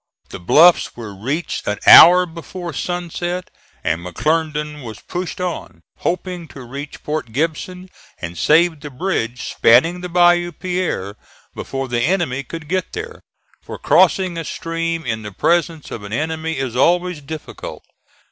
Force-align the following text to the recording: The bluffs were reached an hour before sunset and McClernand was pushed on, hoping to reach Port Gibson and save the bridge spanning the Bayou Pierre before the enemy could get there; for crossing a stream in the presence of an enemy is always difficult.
The 0.29 0.39
bluffs 0.39 0.95
were 0.95 1.13
reached 1.15 1.67
an 1.67 1.77
hour 1.85 2.25
before 2.25 2.73
sunset 2.73 3.51
and 3.83 4.01
McClernand 4.01 4.83
was 4.83 4.99
pushed 4.99 5.39
on, 5.39 5.83
hoping 5.99 6.47
to 6.47 6.63
reach 6.63 7.03
Port 7.03 7.31
Gibson 7.31 7.87
and 8.19 8.35
save 8.35 8.79
the 8.79 8.89
bridge 8.89 9.43
spanning 9.49 10.01
the 10.01 10.09
Bayou 10.09 10.53
Pierre 10.53 11.17
before 11.53 11.87
the 11.87 12.01
enemy 12.01 12.41
could 12.41 12.67
get 12.67 12.93
there; 12.93 13.21
for 13.61 13.77
crossing 13.77 14.39
a 14.39 14.43
stream 14.43 15.05
in 15.05 15.21
the 15.21 15.31
presence 15.31 15.91
of 15.91 16.01
an 16.01 16.13
enemy 16.13 16.57
is 16.57 16.75
always 16.75 17.21
difficult. 17.21 17.83